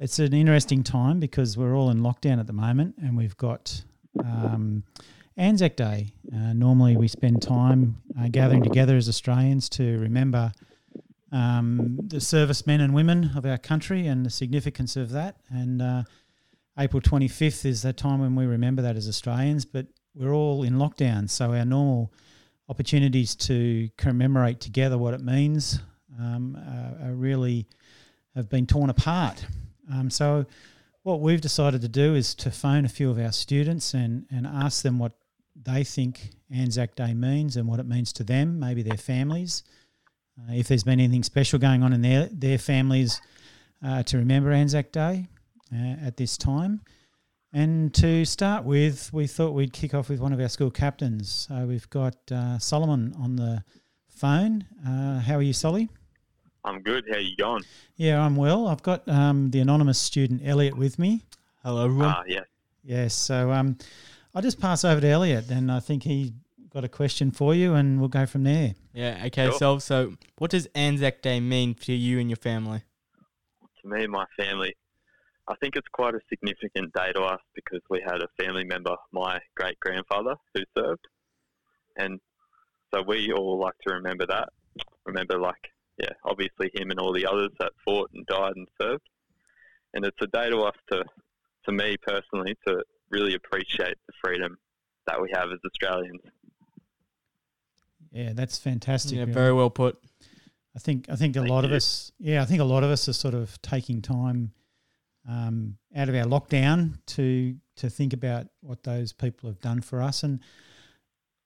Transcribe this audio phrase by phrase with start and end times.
[0.00, 3.82] it's an interesting time because we're all in lockdown at the moment, and we've got
[4.24, 4.84] um,
[5.36, 6.12] Anzac Day.
[6.32, 10.52] Uh, normally, we spend time uh, gathering together as Australians to remember
[11.32, 15.36] um, the servicemen and women of our country and the significance of that.
[15.50, 16.04] And uh,
[16.78, 20.74] April 25th is the time when we remember that as Australians, but we're all in
[20.74, 22.12] lockdown, so our normal
[22.68, 25.80] opportunities to commemorate together what it means
[26.20, 27.66] um, are, are really
[28.34, 29.44] have been torn apart.
[29.92, 30.46] Um, so,
[31.02, 34.46] what we've decided to do is to phone a few of our students and, and
[34.46, 35.12] ask them what
[35.56, 39.62] they think Anzac Day means and what it means to them, maybe their families.
[40.38, 43.20] Uh, if there's been anything special going on in their, their families
[43.84, 45.26] uh, to remember Anzac Day
[45.72, 46.82] uh, at this time.
[47.52, 51.46] And to start with, we thought we'd kick off with one of our school captains.
[51.48, 53.64] So we've got uh, Solomon on the
[54.08, 54.66] phone.
[54.86, 55.88] Uh, how are you, Solly?
[56.64, 57.04] I'm good.
[57.10, 57.62] How you going?
[57.96, 58.68] Yeah, I'm well.
[58.68, 61.22] I've got um, the anonymous student Elliot with me.
[61.62, 62.14] Hello, everyone.
[62.16, 62.44] Ah, yes.
[62.84, 63.14] Yes.
[63.14, 63.78] So um,
[64.34, 66.34] I'll just pass over to Elliot, and I think he
[66.70, 68.74] got a question for you, and we'll go from there.
[68.92, 69.58] Yeah, okay, Sure.
[69.58, 72.82] so so what does Anzac Day mean to you and your family?
[73.82, 74.74] To me and my family,
[75.46, 78.96] I think it's quite a significant day to us because we had a family member,
[79.12, 81.06] my great grandfather, who served,
[81.96, 82.20] and
[82.92, 84.48] so we all like to remember that.
[85.06, 89.08] Remember, like, yeah, obviously him and all the others that fought and died and served,
[89.94, 91.04] and it's a day to us to,
[91.66, 94.56] to me personally, to really appreciate the freedom
[95.06, 96.20] that we have as Australians.
[98.12, 99.18] Yeah, that's fantastic.
[99.18, 99.98] Yeah, very well put.
[100.76, 102.90] I think I think a Thank lot of us, yeah, I think a lot of
[102.90, 104.52] us are sort of taking time
[105.28, 110.00] um, out of our lockdown to to think about what those people have done for
[110.00, 110.40] us, and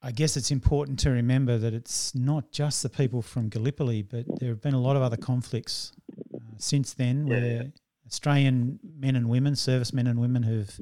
[0.02, 4.24] I guess it's important to remember that it's not just the people from Gallipoli, but
[4.40, 5.92] there have been a lot of other conflicts
[6.34, 7.62] uh, since then Yeah, where yeah.
[8.06, 10.80] Australian men and women, servicemen and women, who've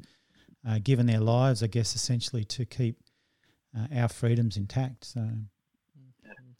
[0.67, 2.97] uh, given their lives, I guess, essentially to keep
[3.77, 5.05] uh, our freedoms intact.
[5.05, 5.27] So,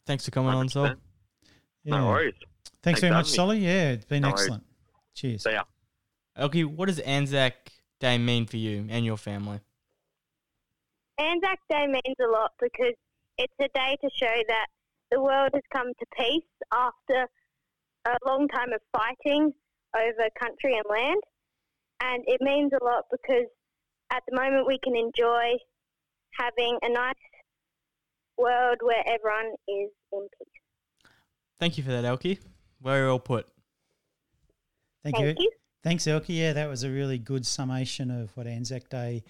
[0.06, 0.86] Thanks for coming on, Sol.
[0.86, 1.96] yeah.
[1.96, 2.34] No worries.
[2.38, 3.36] Thanks, Thanks very much, having me.
[3.36, 3.58] Solly.
[3.66, 4.40] Yeah, it's been No worries.
[4.40, 4.64] excellent.
[5.14, 5.42] Cheers.
[5.42, 5.62] See ya.
[6.38, 7.54] Okay, what does Anzac
[8.00, 9.60] Day mean for you and your family?
[11.22, 12.94] Anzac Day means a lot because
[13.38, 14.66] it's a day to show that
[15.10, 17.26] the world has come to peace after
[18.06, 19.52] a long time of fighting
[19.96, 21.22] over country and land.
[22.02, 23.46] And it means a lot because
[24.12, 25.56] at the moment we can enjoy
[26.38, 27.14] having a nice
[28.36, 31.10] world where everyone is in peace.
[31.60, 32.38] Thank you for that, Elkie.
[32.82, 33.46] Very well put.
[35.04, 35.44] Thank, Thank you.
[35.44, 35.50] you.
[35.82, 36.28] Thanks, Elke.
[36.28, 39.22] Yeah, that was a really good summation of what Anzac Day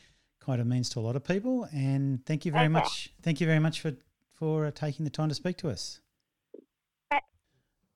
[0.45, 1.69] kind of means to a lot of people.
[1.73, 2.73] And thank you very Okay.
[2.73, 3.11] much.
[3.23, 3.93] Thank you very much for
[4.33, 6.01] for uh, taking the time to speak to us.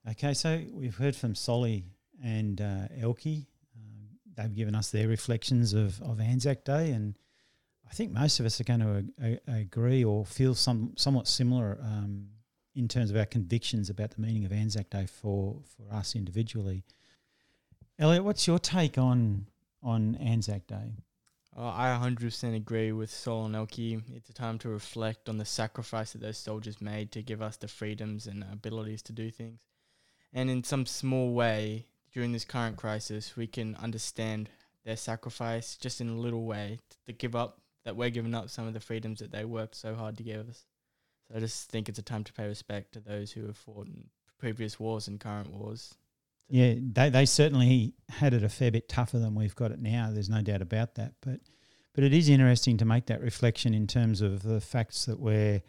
[0.09, 0.35] Okay.
[0.35, 1.85] So we've heard from Solly
[2.23, 3.27] and uh, Elke.
[3.27, 7.19] Um, they've given us their reflections of, of Anzac Day, and
[7.89, 11.27] I think most of us are going to a, a, agree or feel some somewhat
[11.27, 12.29] similar um,
[12.75, 16.85] in terms of our convictions about the meaning of Anzac Day for, for us individually.
[17.99, 19.47] Elliot, what's your take on
[19.83, 20.99] on Anzac Day?
[21.59, 24.03] Uh, I 100% agree with Sol and Elkie.
[24.15, 27.57] It's a time to reflect on the sacrifice that those soldiers made to give us
[27.57, 29.61] the freedoms and abilities to do things.
[30.35, 34.51] And in some small way, during this current crisis, we can understand
[34.85, 38.67] their sacrifice just in a little way to give up, that we're giving up some
[38.67, 40.67] of the freedoms that they worked so hard to give us.
[41.27, 43.87] So I just think it's a time to pay respect to those who have fought
[43.87, 45.95] in previous wars and current wars.
[46.49, 50.11] Yeah, they, they certainly had it a fair bit tougher than we've got it now.
[50.13, 51.15] There's no doubt about that.
[51.21, 51.41] But
[51.93, 55.63] but it is interesting to make that reflection in terms of the facts that we're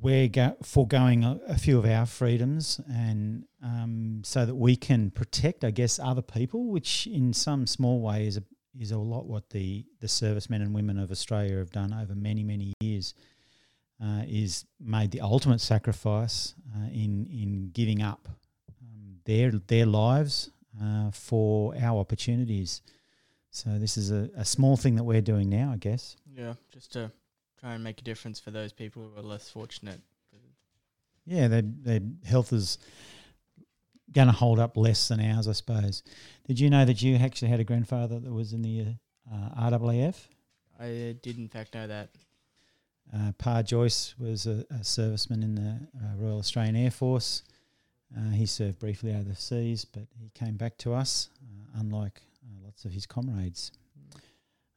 [0.00, 5.10] we're go, foregoing a, a few of our freedoms, and um, so that we can
[5.10, 8.42] protect, I guess, other people, which in some small way is a,
[8.78, 12.42] is a lot what the the servicemen and women of Australia have done over many
[12.42, 13.14] many years.
[14.02, 18.30] Uh, is made the ultimate sacrifice uh, in in giving up
[19.30, 20.50] their their lives
[20.82, 22.82] uh, for our opportunities.
[23.50, 26.16] So this is a, a small thing that we're doing now, I guess.
[26.36, 27.10] Yeah, just to
[27.60, 30.00] try and make a difference for those people who are less fortunate.
[31.26, 32.78] Yeah, their their health is
[34.12, 36.02] going to hold up less than ours, I suppose.
[36.48, 38.86] Did you know that you actually had a grandfather that was in the
[39.32, 40.16] uh, RAAF?
[40.80, 42.08] I uh, did in fact know that.
[43.14, 47.42] Uh, Pa Joyce was a, a serviceman in the uh, Royal Australian Air Force.
[48.16, 52.84] Uh, he served briefly overseas, but he came back to us, uh, unlike uh, lots
[52.84, 53.70] of his comrades.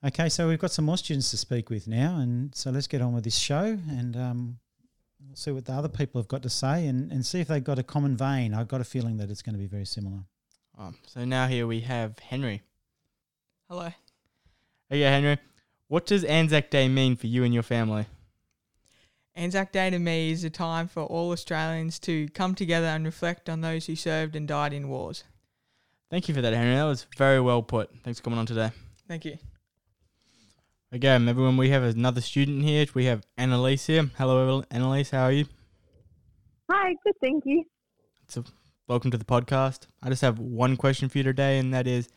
[0.06, 3.02] Okay, so we've got some more students to speak with now, and so let's get
[3.02, 4.58] on with this show and um,
[5.26, 7.64] we'll see what the other people have got to say and, and see if they've
[7.64, 8.54] got a common vein.
[8.54, 10.20] I've got a feeling that it's going to be very similar.
[10.78, 12.62] Um, so now here we have Henry.
[13.70, 13.90] Hello.
[14.92, 15.38] Okay, Henry,
[15.88, 18.06] what does Anzac Day mean for you and your family?
[19.36, 23.50] Anzac Day to me is a time for all Australians to come together and reflect
[23.50, 25.24] on those who served and died in wars.
[26.10, 26.76] Thank you for that, Henry.
[26.76, 27.90] That was very well put.
[28.04, 28.72] Thanks for coming on today.
[29.08, 29.38] Thank you.
[30.92, 32.86] Again, everyone, we have another student here.
[32.94, 34.12] We have Annalise here.
[34.18, 35.10] Hello, Annalise.
[35.10, 35.46] How are you?
[36.70, 37.64] Hi, good, thank you.
[38.28, 38.44] So,
[38.86, 39.88] Welcome to the podcast.
[40.02, 42.10] I just have one question for you today, and that is,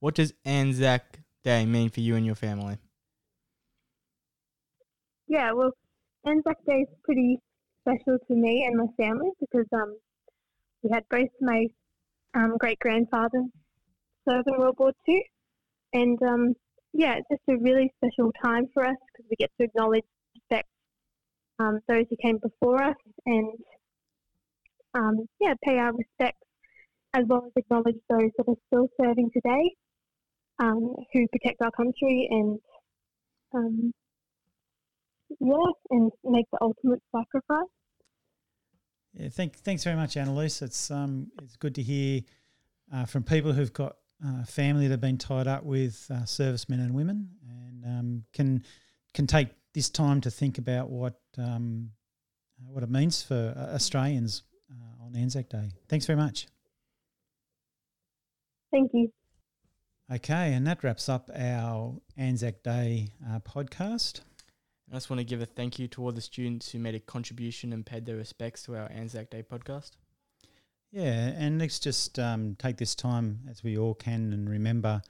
[0.00, 2.78] what does Anzac Day mean for you and your family?
[5.28, 5.72] Yeah, well,
[6.26, 7.38] Anzac Day is pretty
[7.82, 9.96] special to me and my family because um,
[10.82, 11.66] we had both my
[12.34, 13.44] um, great grandfathers
[14.26, 15.20] serve in World War Two,
[15.92, 16.54] and um,
[16.94, 20.04] yeah, it's just a really special time for us because we get to acknowledge,
[20.34, 20.68] respect
[21.58, 23.52] um, those who came before us, and
[24.94, 26.38] um, yeah, pay our respects
[27.12, 29.70] as well as acknowledge those that are still serving today,
[30.58, 32.58] um, who protect our country and
[33.54, 33.92] um,
[35.40, 37.68] yeah, and make the ultimate sacrifice.
[39.14, 40.60] Yeah, thank, thanks very much, Annalise.
[40.62, 42.22] It's um, it's good to hear
[42.92, 46.80] uh, from people who've got uh, family that have been tied up with uh, servicemen
[46.80, 48.64] and women, and um, can
[49.12, 51.90] can take this time to think about what um,
[52.60, 55.70] uh, what it means for uh, Australians uh, on Anzac Day.
[55.88, 56.46] Thanks very much.
[58.72, 59.12] Thank you.
[60.12, 64.20] Okay, and that wraps up our Anzac Day uh, podcast.
[64.90, 67.00] I just want to give a thank you to all the students who made a
[67.00, 69.92] contribution and paid their respects to our Anzac Day podcast.
[70.92, 75.02] Yeah, and let's just um, take this time as we all can and remember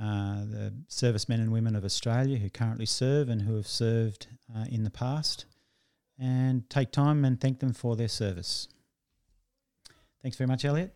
[0.00, 4.64] uh, the servicemen and women of Australia who currently serve and who have served uh,
[4.70, 5.44] in the past,
[6.18, 8.68] and take time and thank them for their service.
[10.22, 10.94] Thanks very much, Elliot.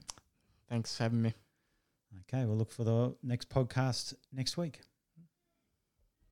[0.71, 1.35] Thanks for having me.
[2.21, 4.81] Okay, we'll look for the next podcast next week.